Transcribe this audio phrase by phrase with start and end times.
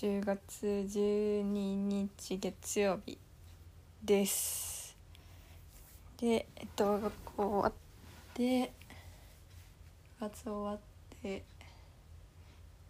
[0.00, 3.18] 10月12日月曜日
[4.02, 4.96] です。
[6.16, 7.72] でえっと学校終わっ
[8.32, 8.72] て
[10.18, 10.78] 部活終わっ
[11.20, 11.42] て、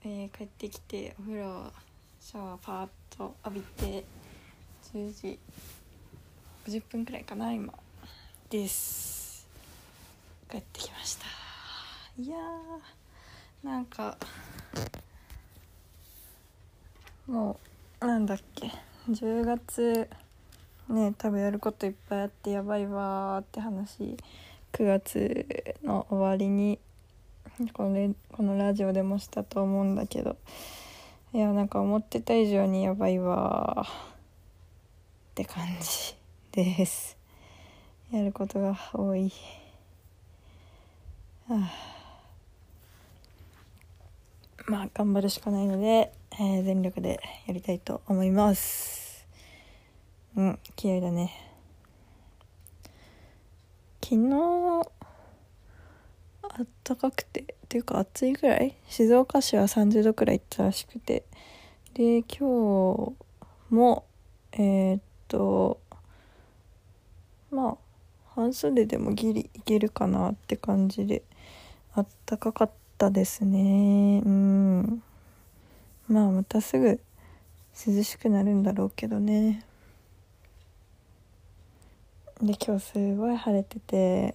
[0.05, 1.73] えー帰ってきてお風呂
[2.21, 2.89] シャワーパーッ
[3.19, 4.05] と浴びて
[4.95, 5.39] 10時
[6.69, 7.75] 50分くらいかな今
[8.49, 9.49] です。
[10.49, 11.27] 帰ってきました。
[12.21, 14.17] いやーなんか
[17.31, 17.61] も
[18.01, 18.73] うなんだっけ。
[19.09, 20.09] 10月
[20.89, 24.17] ね多分やることいっぱいあってやばいわーって話。
[24.73, 25.47] 9月
[25.85, 26.81] の終わりに
[27.73, 30.37] このこのラジオでもしたと思うんだけど。
[31.33, 36.17] いやなんか思ってた以上にやばいわって感じ
[36.51, 37.17] です。
[38.11, 39.33] やることが多い。
[41.47, 42.00] はあ。
[44.71, 47.19] まあ頑張るしかないので、えー全力で
[47.49, 49.27] やりたいと思います。
[50.37, 51.33] うん気合だね。
[54.01, 54.89] 昨日
[56.43, 58.77] あったかくてっていうか暑いぐらい？
[58.87, 61.25] 静岡市は30度くらい行ったらしくて。
[61.95, 63.13] で今日
[63.71, 64.05] も
[64.53, 65.81] えーっと
[67.51, 67.77] まあ
[68.37, 71.25] 半袖でもギリいけるかなって感じで
[71.93, 74.21] あったかかったですね。
[74.27, 75.03] うん。
[76.09, 77.01] まあまたすぐ
[77.87, 79.65] 涼しくなるんだろうけどね。
[82.43, 84.35] で今日すごい晴れてて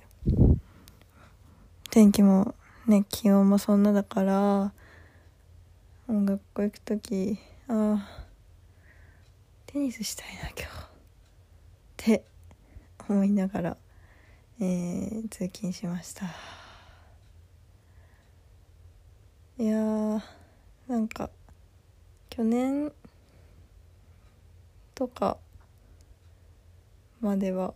[1.92, 2.56] 天気も
[2.88, 4.72] ね気温もそんなだから
[6.08, 8.26] もう学校行く時ああ
[9.66, 10.66] テニスしたいな今日。
[10.66, 10.68] っ
[11.98, 12.24] て
[13.10, 13.78] 思いながら、
[14.60, 16.65] えー通勤しました。
[19.58, 20.22] いやー
[20.90, 21.30] なんか
[22.30, 22.92] 去年
[24.94, 25.38] とか
[27.22, 27.74] までは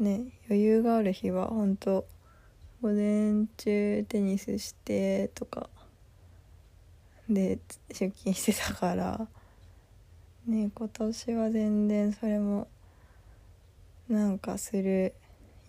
[0.00, 2.04] ね余裕がある日は本当
[2.82, 5.70] 午前中テニスしてとか
[7.28, 9.28] で出勤してたから
[10.48, 12.66] ね今年は全然それも
[14.08, 15.14] なんかする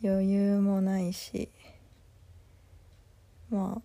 [0.03, 1.50] 余裕もないし
[3.50, 3.81] まあ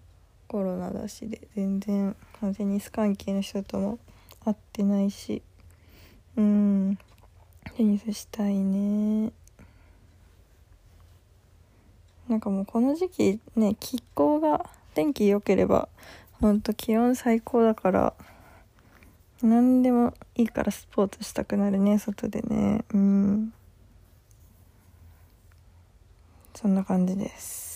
[0.49, 2.17] コロナだしで全然
[2.57, 3.99] テニス関係の人とも
[4.45, 5.43] 会ってないし
[6.37, 6.99] うん
[7.77, 9.33] テニスしたいね。
[12.29, 15.89] なんかもうこの時期ね気候が天気良ければ
[16.41, 18.15] ほんと気温最高だから
[19.43, 22.85] 何でもいいからスポーツしたくなるね外でね。
[22.93, 23.53] うん。
[26.55, 27.70] そんな感じです。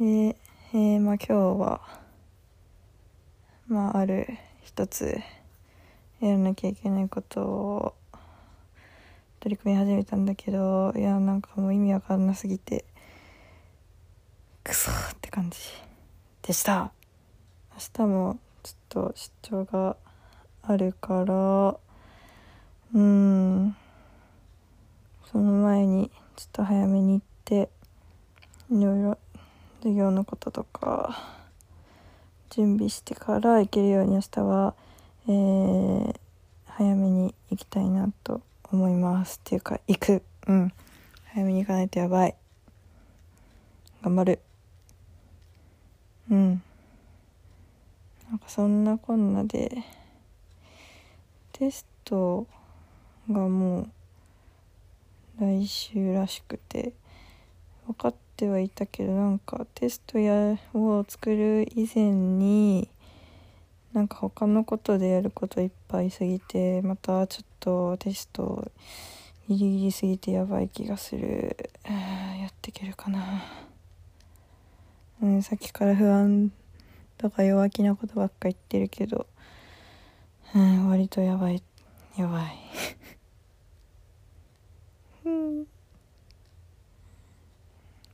[0.00, 0.34] で
[0.72, 1.82] えー、まあ今日は
[3.68, 4.26] まあある
[4.62, 5.20] 一つ
[6.20, 7.94] やらなきゃいけないことを
[9.40, 12.86] 取り組み始めたんだけどいやなんかもう意味わかんなすぎて
[14.64, 15.58] クソって感じ
[16.40, 16.92] でした。
[17.74, 19.96] 明日もちょっと出張が
[20.62, 21.76] あるから
[22.94, 23.76] うん
[25.30, 27.68] その前にちょっと早めに行って
[28.70, 29.18] いろいろ
[29.80, 31.36] 授業のこととか
[32.50, 34.74] 準備してから行けるように明日は、
[35.28, 36.20] えー
[36.80, 38.40] 早めに行きたいなと
[38.72, 39.36] 思います。
[39.36, 40.22] っていうか行く。
[40.46, 40.72] うん。
[41.26, 42.34] 早めに行かないとやばい。
[44.02, 44.40] 頑張る。
[46.30, 46.62] うん。
[48.30, 49.84] なんかそんなこんなで
[51.52, 52.46] テスト
[53.30, 53.88] がもう
[55.38, 56.94] 来週らしくて
[57.86, 62.88] 分かってはいたけどなんかテストやを作る以前に
[63.92, 68.70] なんか他のことでやることいっぱいすぎてまたちょっとテスト
[69.48, 71.56] ギリギリすぎてやばい気がする。
[71.84, 73.42] やっていけるかな。
[75.22, 76.52] うんさっきから不安
[77.18, 79.26] とか弱気なことばっか言ってるけど
[80.54, 81.62] うん割とやばい
[82.16, 82.56] やばい。
[85.26, 85.66] うん。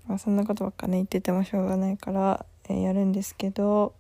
[0.06, 3.94] まあそんなことばっかね言っててもしょうがないから、えーやるんですけど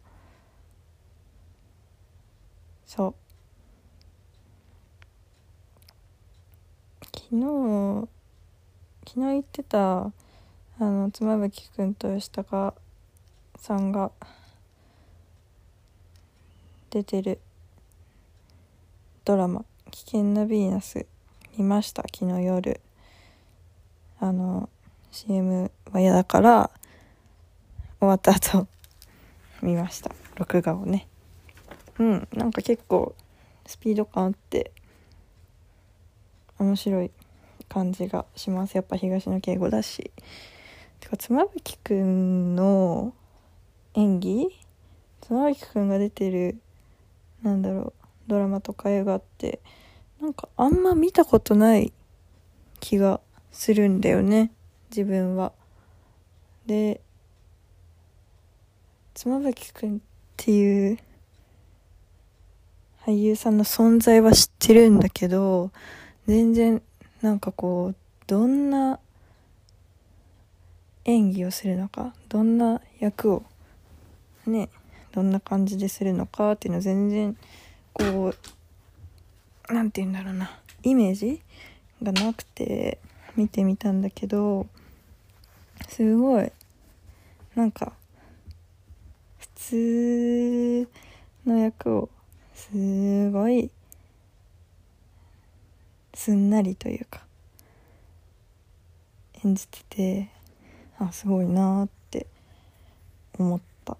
[2.86, 3.14] そう。
[7.28, 8.08] 昨日
[9.04, 10.12] 昨日言ってたあ
[10.78, 12.74] の妻夫木君と吉高
[13.58, 14.12] さんが
[16.90, 17.40] 出てる
[19.24, 21.04] ドラマ「危険なヴィーナス」
[21.58, 22.80] 見ました昨日夜。
[24.20, 24.68] あの
[25.16, 26.70] CM は嫌だから
[28.00, 28.68] 終わった後
[29.62, 30.10] 見ました。
[30.34, 31.08] 録画をね。
[31.98, 33.14] うんなんか結構
[33.64, 34.72] スピード感あって
[36.58, 37.10] 面白い
[37.66, 38.74] 感じがします。
[38.74, 40.10] やっぱ東野敬吾だし。
[41.00, 43.14] てか妻夫木くんの
[43.94, 44.48] 演技
[45.22, 46.60] 妻夫木くんが出てる
[47.42, 47.92] なんだろう
[48.26, 49.60] ドラマとか映画って
[50.20, 51.94] なんかあんま見たことない
[52.80, 54.50] 気がするんだよね。
[54.96, 55.52] 自分は。
[56.66, 57.02] で
[59.12, 59.98] 妻夫木くんっ
[60.36, 60.98] ていう
[63.04, 65.70] 俳優さんの存在は知ってるんだけど
[66.26, 66.82] 全然
[67.22, 67.96] なんかこう
[68.26, 68.98] どんな
[71.04, 73.42] 演技をするのかどんな役を
[74.46, 74.70] ね
[75.12, 77.36] どんな感じでするのかっていうの全然
[77.92, 81.42] こう何て言うんだろうなイメージ
[82.02, 82.98] がなくて
[83.36, 84.66] 見てみたんだけど
[85.88, 86.52] すごい。
[87.54, 87.94] なんか
[89.38, 90.88] 普通
[91.46, 92.08] の役を
[92.54, 93.70] すごい
[96.12, 97.22] すんなりというか
[99.44, 100.28] 演じてて
[100.98, 102.26] あすごいなって
[103.38, 103.96] 思った。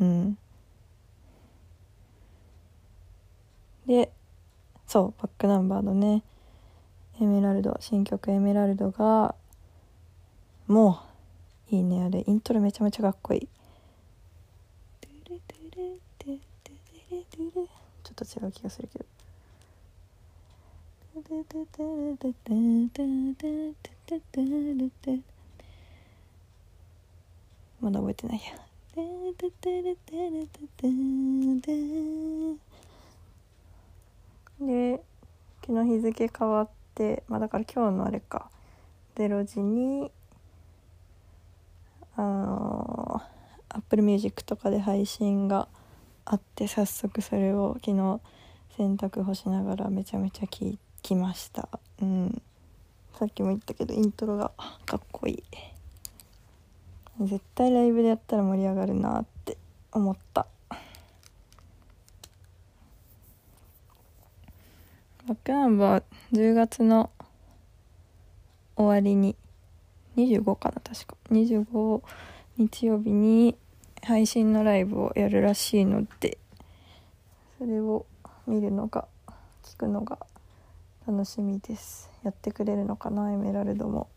[0.00, 0.38] うん。
[3.86, 4.10] で
[4.86, 6.22] そうバックナンバーのね
[7.20, 9.34] エメラルド新曲「エメラルド」が
[10.72, 11.02] も
[11.70, 12.02] ういいね。
[12.02, 13.48] あれイントロめちゃめちゃかっこいい。
[15.22, 16.34] ちょ
[18.12, 19.04] っと違う気がするけど。
[27.82, 28.44] まだ覚えてないや。
[34.58, 35.00] で
[35.66, 38.48] 昨日日付変わってまあだから今日のあれか。
[39.16, 40.10] 0時に
[42.22, 43.22] あの
[43.68, 45.66] Apple Music とかで配信が
[46.24, 48.20] あって早速それを昨日
[48.76, 51.68] 洗濯干しながらめちゃめちゃ聴きました。
[52.00, 52.42] うん。
[53.18, 54.52] さっきも言ったけどイントロが
[54.86, 55.42] かっこいい。
[57.26, 59.58] 絶対ライブでやったら盛り上がるなって
[59.90, 60.46] 思った。
[65.26, 67.10] バックナンバー10月の
[68.76, 69.34] 終わりに
[70.16, 71.16] 25かな確か。
[71.30, 72.02] 25
[72.58, 73.56] 日曜日に
[74.02, 76.38] 配信のライブをやるらしいので
[77.58, 78.04] それを
[78.46, 79.06] 見るのが
[79.62, 80.18] 聞くのが
[81.06, 82.10] 楽しみです。
[82.22, 84.08] やってくれるのかなエメラルドも。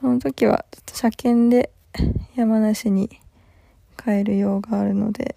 [0.00, 1.70] その時はちょっと車検で
[2.36, 3.10] 山梨に
[3.96, 5.36] 帰る用があるので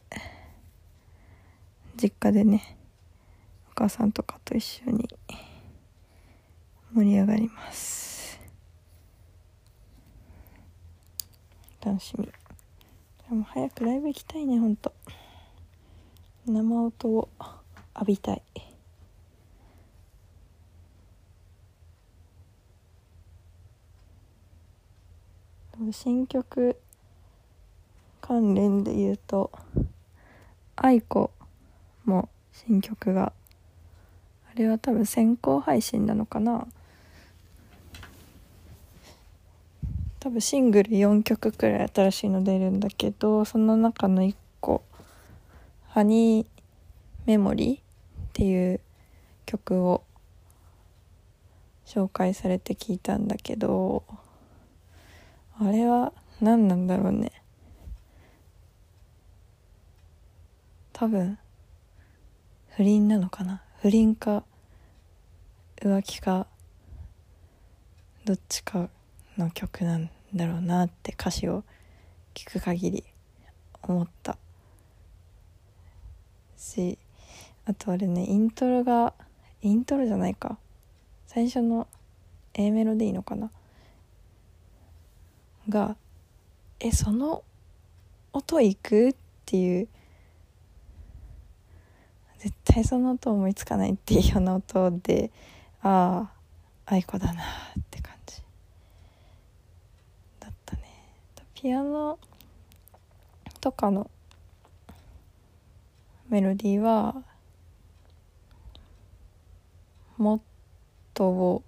[2.02, 2.78] 実家でね
[3.72, 5.10] お母さんとかと一緒に
[6.94, 8.07] 盛り上がります。
[11.84, 12.26] 楽しみ。
[12.26, 12.32] で
[13.36, 14.94] も早くライブ行きたいねほんと。
[16.46, 17.30] 生音を
[17.96, 18.42] 浴びたい。
[25.92, 26.76] 新曲
[28.20, 29.52] 関連で言うと
[30.76, 31.32] 愛子
[32.04, 33.32] も新曲が
[34.52, 36.68] あれは多分先行配信なのかな？
[40.28, 44.84] 多分シングル4曲くらい新しいの出るんだけどその中の1個
[45.88, 46.48] 「ハニー
[47.26, 47.82] メモリー」っ
[48.34, 48.82] ていう
[49.46, 50.04] 曲を
[51.86, 54.04] 紹介されて聞いたんだけど
[55.60, 57.32] あれは何なんだろうね。
[60.92, 61.40] 多分
[62.72, 63.64] 不倫なのかな？
[63.82, 64.44] 不倫か
[65.78, 66.48] 浮気か
[68.26, 68.90] どっちか
[69.38, 71.64] の曲なんだろうなって歌詞を
[72.34, 73.04] 聞く限り
[73.82, 74.38] 思った。
[76.58, 76.98] し
[77.66, 79.14] あとあれねイントロが
[79.62, 80.58] イントロじゃないか。
[81.26, 81.88] 最初の
[82.54, 83.52] A メロでいいのかな。
[85.70, 85.96] が
[86.80, 87.44] えその
[88.34, 89.16] 音いくっ
[89.46, 89.88] ていう。
[92.40, 95.32] 絶対その音思いつかないっていうような音で
[95.82, 96.32] ああ
[96.86, 98.42] 愛子だなって感じ
[100.40, 100.84] だったね
[101.60, 102.20] ピアノ
[103.62, 104.12] とかの
[106.30, 107.24] メロディーは
[110.18, 110.40] もっ
[111.16, 111.64] とを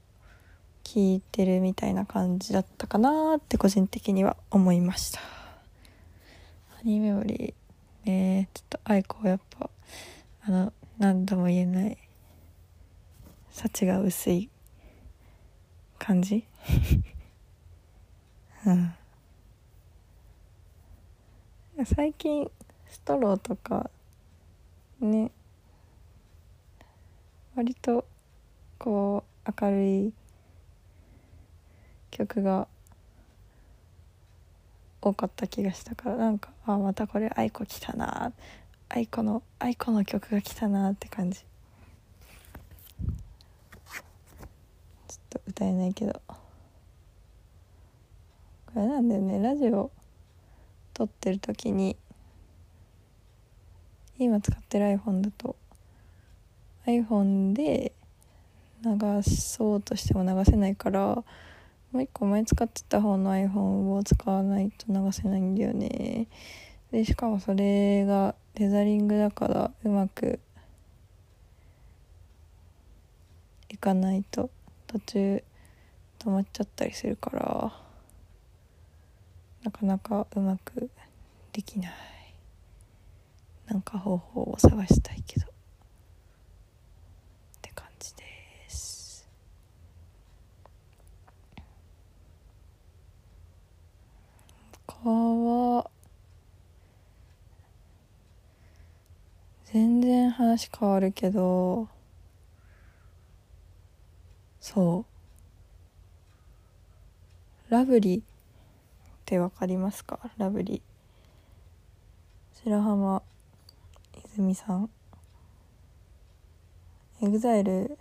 [0.84, 5.22] 聞いてるみたいな感じだったかなって個人的には思いました。
[5.22, 7.55] アニメより
[8.05, 9.72] ねちょっと愛子はやっぱ
[10.43, 11.98] あの何とも言えない
[13.50, 14.51] 幸が薄い
[15.98, 16.46] 感じ？
[18.67, 18.93] うん。
[21.86, 22.51] 最近
[22.89, 23.89] ストローとか
[25.00, 25.31] ね
[27.55, 28.05] 割と
[28.77, 30.13] こう明るい
[32.12, 32.67] 曲が
[35.01, 38.33] 多かった気がしたからなんかあまたこれ愛子来たな
[38.89, 41.39] 愛子の愛子の曲が来たなって感じ。
[41.39, 41.45] ちょ
[45.15, 46.21] っと歌えないけど。
[48.74, 49.91] これなんだよねラジオ
[51.00, 51.96] 撮ってる時に
[54.18, 55.56] 今使ってる iPhone だと
[56.86, 57.94] iPhone で
[58.84, 61.24] 流そうとしても流せないからも
[61.94, 66.27] う一個前使ってた方の iPhone を使わないと流せないんだよね。
[66.91, 70.41] でしかもそれがテザリングだからうまく
[73.70, 74.50] いかないと
[74.86, 75.44] 途中
[76.20, 77.88] 止まっちゃったりするから。
[79.69, 80.89] なかなかうまく
[81.53, 81.91] できない。
[83.67, 85.45] なんか方法を探したいけど。
[85.45, 85.49] っ
[87.61, 88.23] て感じで
[88.67, 89.29] す。
[94.88, 95.91] 他は
[99.65, 101.88] 全然話変わるけど
[104.59, 105.05] そ
[107.69, 107.71] う。
[107.71, 108.28] LOVELI
[109.29, 110.19] ってわかりますか？
[110.39, 110.81] LOVELI。
[112.63, 113.21] 白濱
[114.33, 114.89] イズミさん。
[117.21, 118.00] EXILE。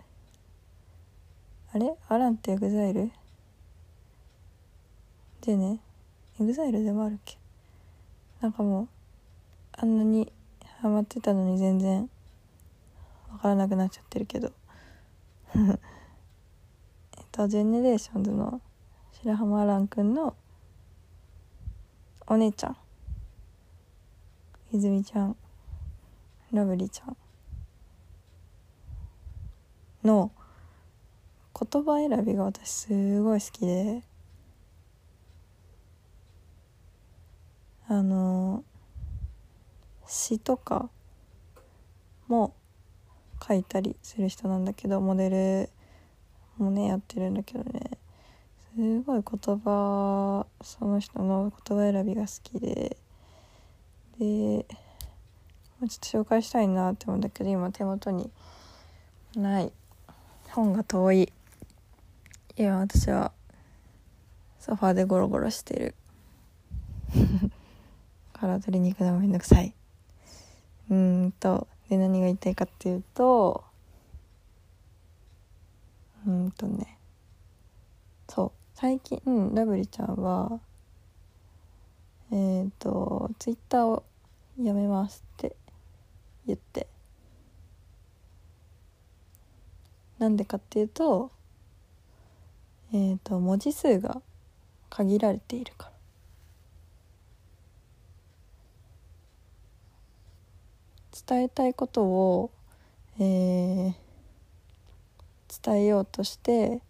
[1.71, 1.93] あれ？
[2.07, 3.11] 亜嵐って EXILE？
[5.41, 5.79] でね
[6.41, 7.37] EXILE でもあるっけ？
[8.41, 8.87] なんかもう
[9.73, 10.33] あんなに
[10.81, 12.09] ハマってたのに全然
[13.31, 14.51] わからなくなっちゃってるけど。
[15.53, 15.77] えっ
[17.31, 18.59] と GENERATIONS の
[19.21, 20.35] 白濱亜嵐くんの
[22.31, 22.77] お姉ちゃん。
[24.71, 25.35] イズミちゃん。
[26.53, 27.17] LOVELI ちゃん。
[30.03, 30.31] の
[31.59, 34.03] 言葉選びが私すごい好きで。
[37.87, 38.63] あの
[40.05, 40.87] 詩とか
[42.27, 42.53] も
[43.45, 47.97] 書いたりする人なんだけどモデルもねやってるんだけどね。
[48.79, 52.95] すごい言葉その人の言葉選びが好きで。
[54.17, 54.65] で
[55.81, 58.31] ちょっと紹介したいなって思うんだけど今手元に
[59.35, 59.73] ない
[60.51, 61.33] 本が遠い。
[62.55, 63.33] 今私は
[64.59, 65.95] ソファーでゴロゴロしてる。
[68.31, 69.73] から取りに行くのがめんどくさい。
[70.89, 73.65] うんとで何が言いたいかっていうと
[76.25, 76.97] うんとね。
[78.29, 78.58] そう。
[78.81, 79.19] 最近、
[79.55, 80.61] ラブリちゃんは
[82.31, 84.05] えっ、ー、とツイッターを
[84.57, 85.53] やめますって
[86.47, 86.87] 言って。
[90.17, 91.29] なんでかっていうと
[92.93, 94.21] えっ、ー、と文字数が
[94.89, 95.91] 限られているから。
[101.27, 102.51] 伝えたいことを、
[103.19, 103.93] えー、
[105.61, 106.81] 伝えようとして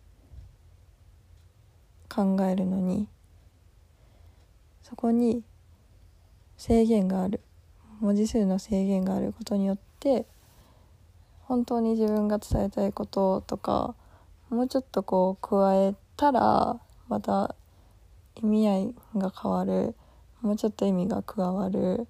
[2.20, 3.08] 考えるのに
[4.84, 5.42] そこに
[6.58, 7.40] 制限がある。
[8.02, 10.26] 文字数の制限があることによって
[11.44, 13.96] 本当に自分が伝えたいこととか
[14.50, 17.56] もうちょっとこう加えたらまた
[18.36, 19.96] 意味合いが変わる。
[20.42, 22.08] もうちょっと意味が加わる。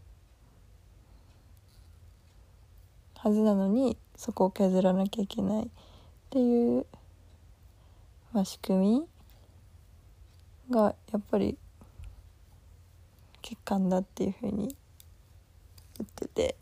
[3.17, 5.63] はずなのにそこを削らなきゃいけない。
[5.63, 5.67] っ
[6.29, 6.85] ていう、
[8.33, 9.18] まあ、仕組み
[10.69, 11.57] がやっぱり
[13.41, 14.75] 欠陥だっていうふうに
[15.97, 16.55] 言ってて。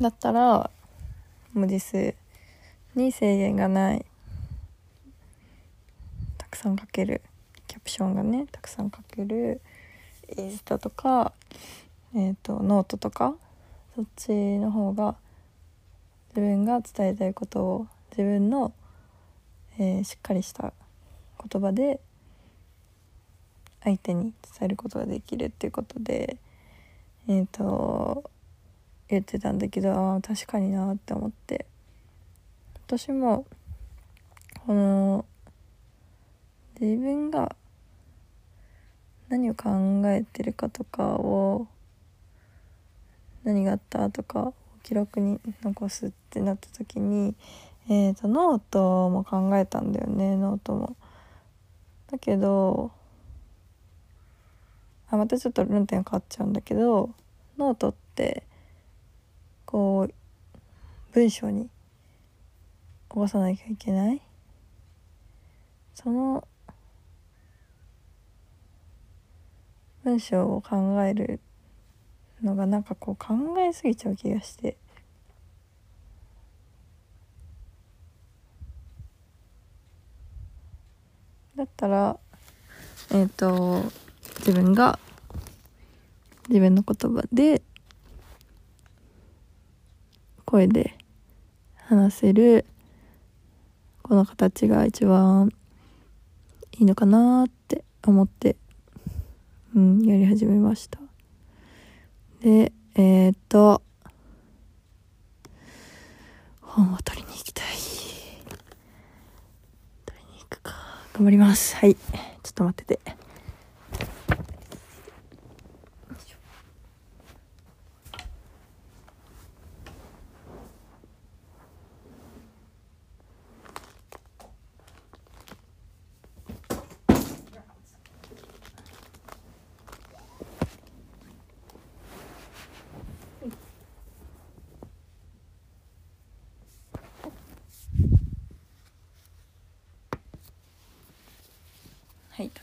[0.00, 0.70] だったら
[1.54, 2.14] 文字数
[2.94, 4.04] に制限がない。
[6.36, 7.22] たくさん書ける。
[7.66, 9.60] キャプションがねたくさん書ける。
[10.36, 11.32] インスタとか、
[12.14, 13.34] えーとノートとか
[13.94, 15.16] そっちの方が
[16.30, 18.72] 自分が伝えたいことを自分の、
[19.78, 20.72] えー、しっかりした
[21.50, 22.00] 言葉で
[23.82, 24.32] 相手に伝
[24.62, 26.36] えることができるっていうことで
[27.28, 28.30] えっ、ー、と
[29.08, 31.66] 言ってたんだけどああ確かになって思って
[32.86, 33.46] 私も
[34.66, 35.24] この
[36.80, 37.56] 自分が
[39.28, 39.68] 何を考
[40.06, 41.66] えてるかとかを
[43.44, 47.34] 何があったとか記録に残すってなった時に、
[47.88, 50.96] えーと、ノートも考えたんだよねノートも。
[52.10, 52.90] だけど
[55.10, 57.10] あまたちょっと論点変わっちゃうんだけど
[57.56, 58.42] ノートって
[59.64, 60.14] こう
[61.12, 61.70] 文章に起
[63.08, 64.20] こさなきゃいけない？
[65.94, 66.46] その
[70.04, 71.40] 文章を考える
[72.42, 74.76] のがなんかこう考えすぎちゃう気がして。
[81.56, 82.16] だったら
[83.10, 83.82] えっ、ー、と
[84.38, 84.98] 自分が
[86.48, 87.62] 自分の言葉で
[90.44, 90.96] 声で
[91.76, 92.64] 話せる
[94.02, 95.52] この形が一番
[96.78, 98.56] いいのかなって思って
[99.74, 100.98] うんやり始めました。
[102.40, 103.82] でえー、っと
[106.62, 107.66] 本を取りに行きたい。
[110.06, 110.72] 取りに行くか。
[111.12, 111.74] 頑張ります。
[111.76, 111.94] はい。
[111.94, 112.00] ちょ
[112.50, 113.17] っと待ってて。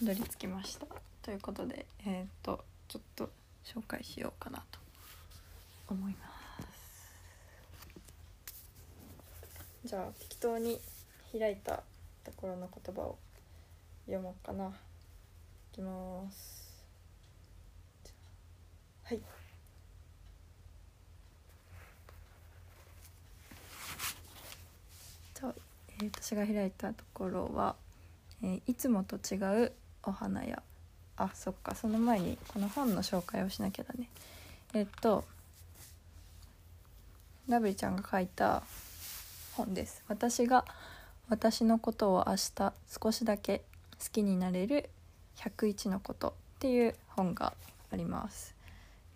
[0.06, 0.86] どり着きました。
[1.24, 3.30] ということでえっ、ー、とちょっと
[3.66, 4.80] 紹介しようかなと
[5.90, 6.30] 思いま
[9.84, 9.88] す。
[9.88, 10.80] じゃあ適当に
[11.38, 11.84] 開いた
[12.24, 13.18] ところの言葉を
[14.06, 14.68] 読もうかな。
[14.68, 14.72] い
[15.74, 16.86] きます。
[19.04, 19.20] はい。
[25.34, 25.54] じゃあ、
[26.00, 27.76] えー、私が開いたところは
[28.44, 29.72] えー、いつもと違う
[30.06, 30.62] お花や。
[31.18, 31.76] あそっか。
[31.76, 34.10] その前にこの本の紹介をしなきゃだね。
[34.74, 35.24] えっと
[37.48, 38.64] ラブリちゃんが書いた
[39.54, 40.04] 本です。
[40.08, 40.66] 私が
[41.30, 43.64] 私のことを明日少しだけ
[44.00, 44.90] 好きになれる
[45.38, 47.54] 101のことっていう本が
[47.92, 48.56] あります。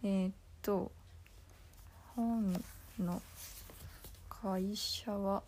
[0.04, 0.92] えー、っと
[2.16, 2.64] 本
[3.00, 3.22] の
[4.30, 5.44] 会社は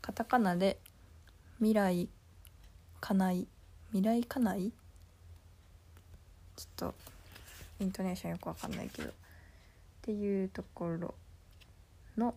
[0.00, 0.78] カタカナで
[1.58, 2.08] 未来
[3.02, 3.48] かない
[3.90, 4.70] 未来かない？
[6.56, 6.94] ちょっと
[7.80, 9.08] イントネーションよくわかんないけど。
[9.08, 9.12] っ
[10.02, 11.14] ていうところ
[12.16, 12.34] の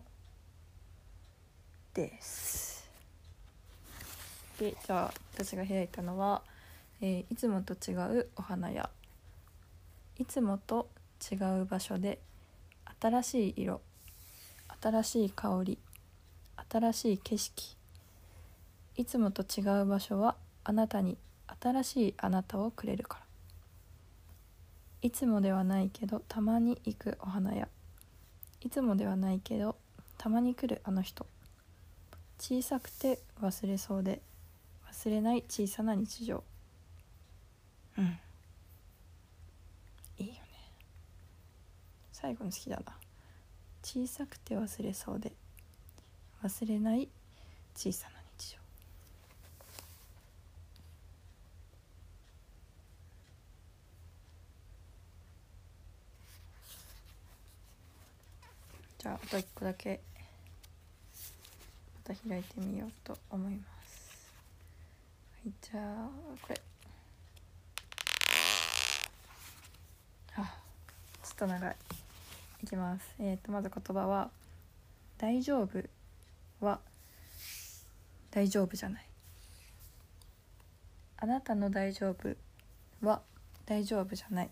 [1.94, 2.84] です。
[4.58, 6.42] でじゃあ私が開いたのは、
[7.00, 8.90] えー、いつもと違うお花や
[10.18, 10.88] いつもと
[11.30, 12.18] 違う場所で
[13.00, 13.80] 新しい色
[14.82, 15.78] 新しい香り
[16.70, 17.76] 新しい景色。
[18.96, 20.34] いつもと違う場所は
[20.68, 21.16] あなたに
[21.62, 23.24] 新しいあなたをくれるから。
[25.00, 27.68] いつもではないけどたまに行くお花屋。
[28.60, 29.76] いつもではないけど
[30.18, 31.24] たまに来るあの人。
[32.40, 34.20] 小さくて忘れそうで
[34.90, 36.42] 忘れない小さな日常。
[37.96, 38.18] うん。
[40.18, 40.40] いいよね。
[42.10, 42.92] 最後の好きだな。
[43.84, 45.30] 小さくて忘れそうで
[46.42, 47.08] 忘れない
[47.76, 48.15] 小さな
[58.98, 60.00] じゃああと1個だけ
[62.08, 64.32] また開いてみようと思います。
[65.44, 65.52] はい。
[65.60, 66.08] じゃあ
[66.40, 66.60] これ
[70.36, 70.58] あ
[71.22, 71.76] ちょっと長い。
[72.62, 73.14] いきます。
[73.18, 74.30] えっ、ー、とまず言葉は
[75.18, 75.82] 「大丈夫」
[76.64, 76.80] は
[78.30, 79.06] 大丈夫じゃない。
[81.18, 82.36] あなたの大丈夫
[83.02, 83.22] は
[83.66, 84.50] 大丈夫じゃない。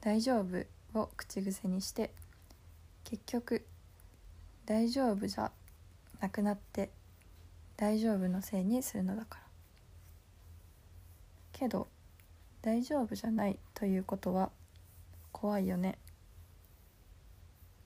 [0.00, 2.12] 大丈夫を口癖にして
[3.08, 3.64] 「結局
[4.66, 5.50] 大丈夫じゃ
[6.20, 6.90] なくなって
[7.78, 9.42] 大丈夫のせいにするのだから。
[11.52, 11.88] けど
[12.60, 14.50] 大丈夫じゃないということは
[15.32, 15.96] 怖いよね。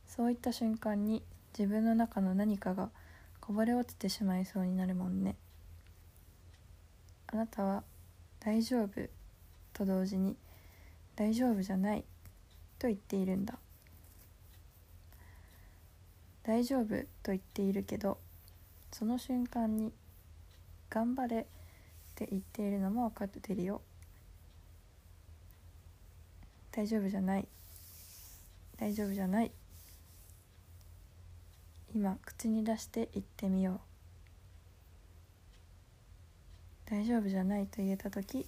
[0.09, 1.23] そういった瞬間に
[1.57, 2.91] 自分の中の何かが
[3.41, 5.37] こぼれ落ちてしまいそうになるもんね。
[7.29, 7.85] あなたは
[8.41, 9.09] 大丈夫
[9.73, 10.37] と同時に
[11.15, 12.05] 大丈夫じゃない
[12.81, 13.62] と言っているんだ。
[16.45, 16.89] 大丈夫
[17.23, 18.19] と言っているけど
[18.91, 19.93] その瞬間に
[20.91, 21.45] 頑張れっ
[22.15, 23.81] て言っているのも分かってるよ。
[26.71, 27.49] 大丈夫じゃない。
[28.79, 29.51] 大丈夫じゃない。
[31.95, 33.93] 今口に出して言ってみよう。
[36.93, 38.47] 大丈夫じゃないと言えた時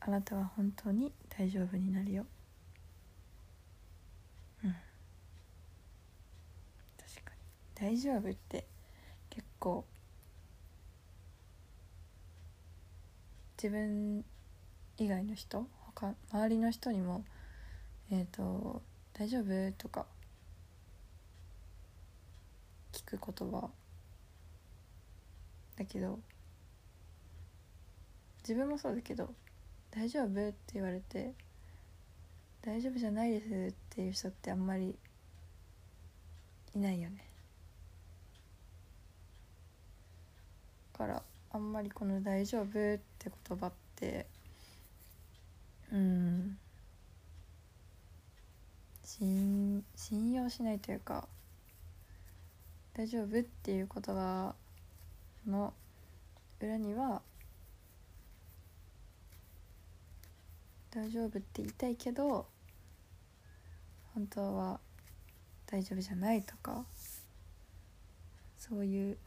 [0.00, 2.24] あなたは本当に大丈夫になるよ
[4.64, 4.70] うん
[6.96, 7.36] 確かに
[7.78, 8.66] 大丈夫って。
[9.28, 9.84] 結構。
[13.56, 14.24] 自分
[14.96, 15.66] 以外の人？
[15.94, 17.24] 他周りの人にも
[18.10, 18.82] 「えっ、ー、と
[19.14, 20.06] 大丈夫?」とか。
[22.92, 23.70] 聞く言葉。
[25.76, 26.18] だけど。
[28.38, 29.34] 自分もそうだけど
[29.90, 31.34] 「大丈夫?」って言われて
[32.62, 34.96] 「大丈夫じゃないです」っていう人ってあんまり
[36.74, 37.25] いないよね。
[40.96, 42.72] からあんまりこの「大丈夫?」っ
[43.18, 44.26] て言葉って
[45.92, 46.58] うん
[49.04, 51.28] 信信用しないというか
[52.94, 54.54] 「大丈夫?」っていう言葉
[55.46, 55.74] の
[56.60, 57.22] 裏には
[60.90, 62.46] 大丈夫って言いたいけど
[64.14, 64.80] 本当は
[65.66, 66.86] 大丈夫じゃないとか
[68.56, 69.18] そういう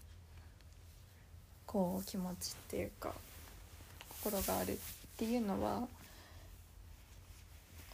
[1.71, 3.13] こう気持ちっていうか
[4.23, 4.75] 心があるっ
[5.17, 5.87] ていうのは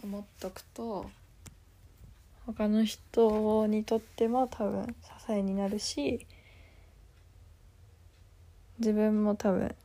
[0.02, 1.10] 思っとくと
[2.46, 6.26] 他の人にとっても多分支えになるし
[8.80, 9.76] 自分も多分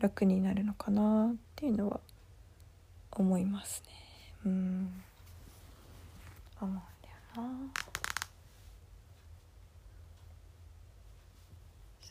[0.00, 2.00] 楽になるのかなっていうのは
[3.12, 3.92] 思いますね。
[4.46, 5.02] うん。
[6.60, 7.97] 思うんだよな。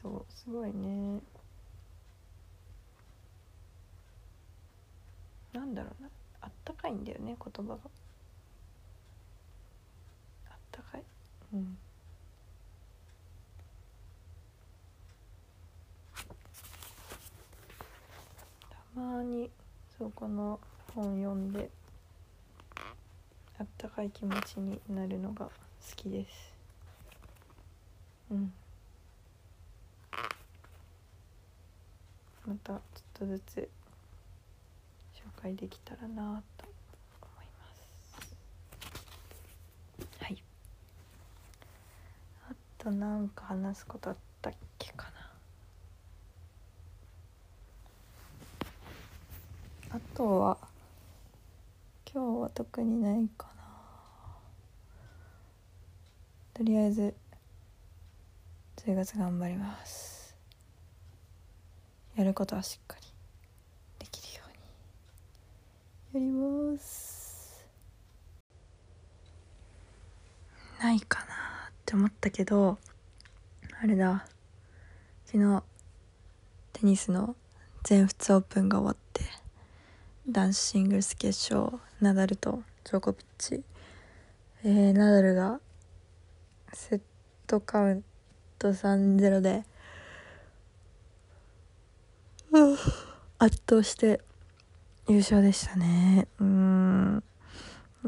[0.02, 1.22] そうすごいね。
[5.54, 6.10] なんだろうな。
[6.42, 7.80] あったかいんだよね言葉が。
[10.50, 11.04] あったかい。
[11.54, 11.78] うん。
[18.96, 19.50] たまに
[19.98, 20.60] そうこの
[20.94, 21.70] 本読んで
[23.60, 25.52] あったかい気持ちになるのが好
[25.96, 26.54] きです。
[28.30, 28.54] うん。
[32.48, 32.82] またちょっ
[33.14, 33.70] とずつ
[35.14, 36.66] 紹介できたらなと
[37.22, 37.82] 思います。
[40.24, 40.42] はい。
[42.50, 45.12] あとなんか話すことあったっけか
[49.92, 49.98] な。
[49.98, 50.58] あとは
[52.14, 53.64] 今日は特にないかな。
[56.54, 57.14] とりあえず
[58.78, 60.17] 10月頑張ります。
[62.18, 63.08] やることはしっかり
[64.00, 64.44] できるよ
[66.14, 66.26] うに。
[66.26, 67.68] やります。
[70.82, 71.26] ないかな
[71.70, 72.80] って思ったけど
[73.82, 74.26] あれだ。
[75.26, 75.64] 昨日
[76.74, 77.36] テニスの
[77.84, 79.24] 全仏オープンが終わって
[80.28, 83.62] 男子シングルス決勝ナダルとジョコビッチ、
[84.64, 85.60] えー、ナダルが
[86.74, 87.02] セッ
[87.46, 88.04] トカウン
[88.58, 89.66] ト3-0で
[93.40, 94.22] 圧倒して
[95.08, 96.28] 優勝でしたね。
[96.40, 97.24] うん。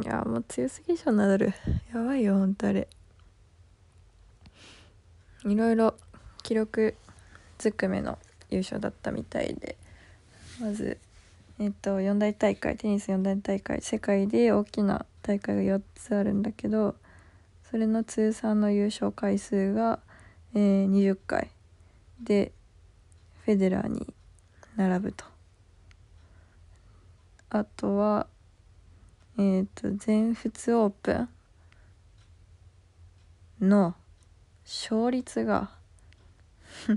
[0.02, 1.54] いやもう強すぎでしょナダル。
[1.94, 2.88] やばいよほんとあれ
[5.46, 5.96] いろいろ
[6.42, 6.96] 記録
[7.58, 8.18] ずくめの
[8.50, 9.78] 優勝だったみたいで。
[10.62, 10.98] まず
[11.60, 16.96] えっと四大大会テニス四大大会世界で大きな大会が4つあるんだけど
[17.70, 20.00] それの通算の優勝回数が、
[20.54, 21.50] えー、20回。
[22.22, 22.52] で
[23.46, 24.14] フェデラーに
[24.80, 25.26] 並ぶと。
[27.50, 28.28] あとは
[29.38, 31.28] えっ、ー、と全仏オープ
[33.60, 33.94] ンの
[34.64, 35.70] 勝率が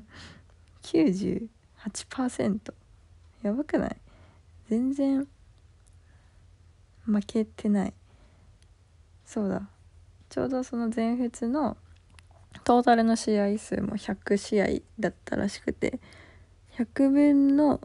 [0.84, 2.74] 98%
[3.42, 3.96] やばくない？
[4.68, 5.26] 全然
[7.04, 7.94] 負けてない。
[9.26, 9.68] そうだ。
[10.28, 11.76] ちょうどその全仏の
[12.62, 14.66] トータルの試合数も100試合
[15.00, 15.98] だったらしくて
[16.78, 17.80] 100分の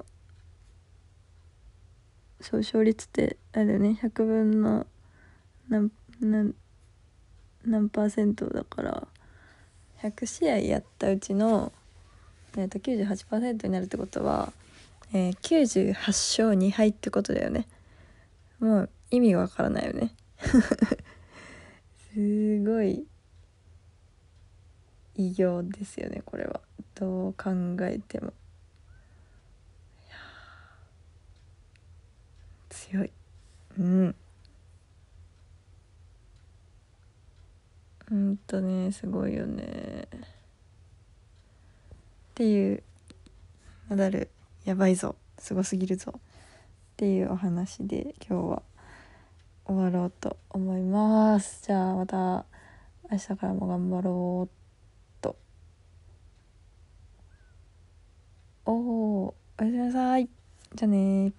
[2.40, 4.00] そう勝率ってあれだよね。
[4.02, 4.86] 100分の
[5.70, 6.54] 何何
[7.66, 9.08] 何パーセントだから
[10.02, 11.74] 100試合やったうちの、
[12.56, 14.54] えー、と98%になるってことは、
[15.14, 17.68] えー、98勝2敗ってことだよね。
[18.60, 20.14] もう意味がわからないよね。
[22.14, 23.06] すごい
[25.16, 26.62] 偉業ですよねこれは。
[26.96, 28.34] どう考えても。
[32.90, 33.12] 強い。
[33.78, 34.16] うん。
[38.10, 40.08] うんとねすごいよね。
[40.12, 40.18] っ
[42.36, 42.84] ていう
[43.90, 44.30] ナダル
[44.64, 45.16] やばいぞ。
[45.38, 46.14] すごすぎるぞ。
[46.16, 46.20] っ
[46.96, 48.62] ていうお話で今日は
[49.66, 51.66] 終わろうと思います。
[51.66, 52.46] じゃあまた
[53.12, 55.36] 明日からも頑張ろうと。
[58.66, 60.30] おおおやすみなさい。
[60.76, 61.34] じゃあね